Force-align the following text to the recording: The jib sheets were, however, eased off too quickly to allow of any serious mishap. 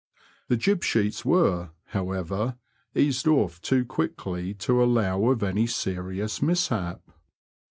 The 0.47 0.57
jib 0.57 0.83
sheets 0.83 1.23
were, 1.23 1.69
however, 1.89 2.57
eased 2.95 3.27
off 3.27 3.61
too 3.61 3.85
quickly 3.85 4.55
to 4.55 4.81
allow 4.83 5.25
of 5.25 5.43
any 5.43 5.67
serious 5.67 6.41
mishap. 6.41 7.03